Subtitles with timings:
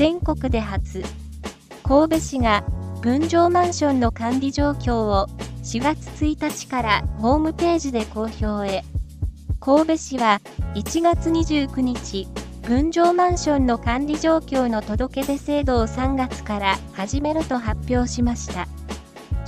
[0.00, 1.02] 全国で初、
[1.82, 2.64] 神戸市が
[3.02, 5.26] 分譲マンションの管理状況を
[5.62, 8.82] 4月1日からホームページで公表へ。
[9.60, 10.40] 神戸市は
[10.74, 12.26] 1月29日、
[12.62, 18.66] 分譲マンションの管理状況の届け出制度を3月から始めると発表しました。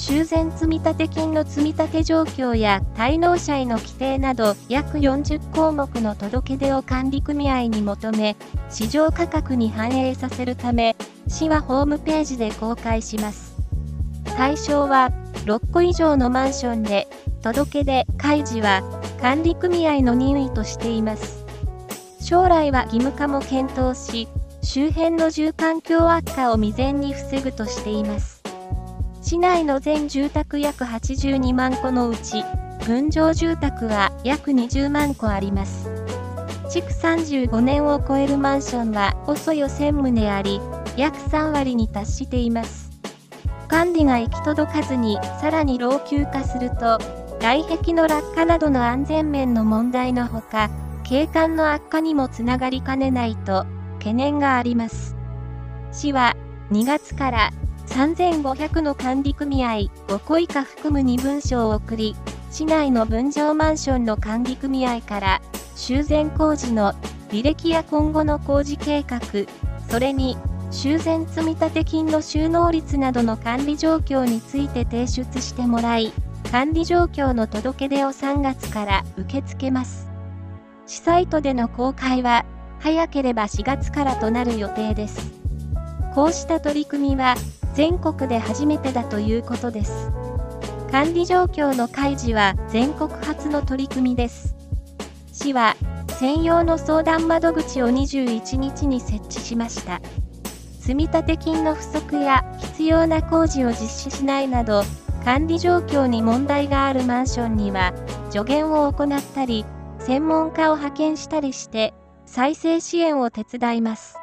[0.00, 8.34] 修繕積立金の積立状況や滞納者への規定など約40項目の届け出を管理組合に求め、
[8.70, 10.96] 市場価格に反映させるため、
[11.28, 13.54] 市はホームページで公開します。
[14.24, 15.10] 対象は、
[15.44, 17.06] 6個以上のマンションで、
[17.42, 18.82] 届け出、開示は、
[19.20, 21.44] 管理組合の任意としています。
[22.22, 24.28] 将来は義務化も検討し、
[24.62, 28.39] 周辺の住環境悪化を未然に防ぐとしています。
[29.22, 32.42] 市内の全住宅約82万戸のうち、
[32.86, 35.90] 分譲住宅は約20万戸あります。
[36.70, 40.60] 築35年を超えるマンションはおそよ1000棟あり、
[40.96, 42.90] 約3割に達しています。
[43.68, 46.98] 管理が行き届かずにさらに老朽化すると、
[47.40, 50.70] 外壁の落下などの安全面の問題のほか、
[51.04, 53.66] 景観の悪化にもつながりかねないと
[53.98, 55.14] 懸念があります。
[55.92, 56.36] 市は
[56.70, 57.50] 2月から
[57.90, 62.16] 3500の管理組合5個以下含む2文書を送り、
[62.50, 65.42] 市内の分譲マンションの管理組合から
[65.76, 66.94] 修繕工事の
[67.30, 69.20] 履歴や今後の工事計画、
[69.88, 70.36] それに
[70.70, 76.12] 修繕積立金の収納率などの管理状況について提出してもらい、
[76.52, 80.08] 管理状況の届け出を3月から受け付けます。
[80.86, 82.44] 市サイトでの公開は、
[82.78, 85.32] 早ければ4月からとなる予定です。
[86.14, 87.34] こうした取り組みは、
[87.80, 90.12] 全国で初めてだということです。
[90.90, 94.54] 管理状況の開示は全国初の取り組みです。
[95.32, 95.76] 市は
[96.18, 100.02] 専用の相談窓口を21日に設置しました。
[100.78, 104.82] 積立金の不足や必要な工事を実施しないなど、
[105.24, 107.94] 管理状況に問題があるマンションには
[108.28, 109.64] 助言を行ったり、
[110.00, 111.94] 専門家を派遣したりして
[112.26, 114.18] 再生支援を手伝います。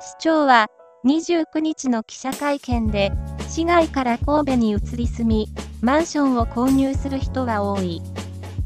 [0.00, 0.66] 市長は
[1.04, 3.10] 29日の記者会見で、
[3.48, 5.48] 市外から神戸に移り住み、
[5.80, 8.00] マンションを購入する人は多い。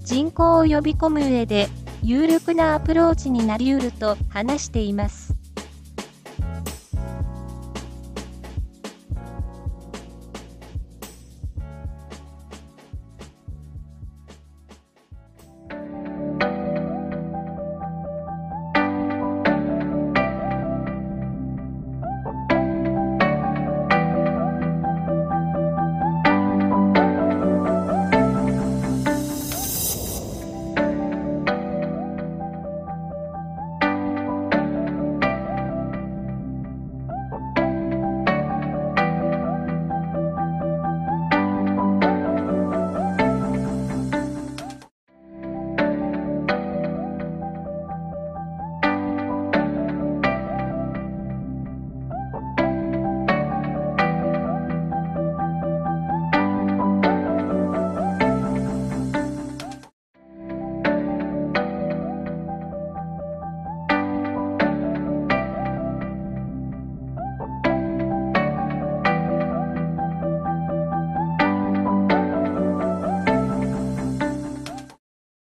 [0.00, 1.68] 人口を呼び込む上で、
[2.02, 5.27] 有力なアプローチになりうると話しています。